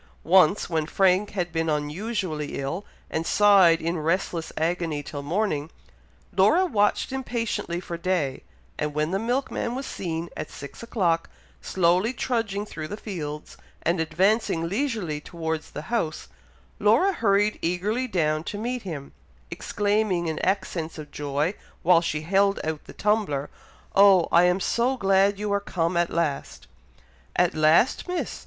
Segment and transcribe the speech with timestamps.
[0.23, 5.69] Once, when Frank had been unusually ill, and sighed in restless agony till morning,
[6.35, 8.41] Laura watched impatiently for day,
[8.79, 11.29] and when the milkman was seen, at six o'clock,
[11.61, 16.29] slowly trudging through the fields, and advancing leisurely towards the house,
[16.79, 19.11] Laura hurried eagerly down to meet him,
[19.51, 23.51] exclaiming in accents of joy, while she held out the tumbler,
[23.95, 24.27] "Oh!
[24.31, 26.65] I am so glad you are come at last!"
[27.35, 28.39] "At last, Miss!!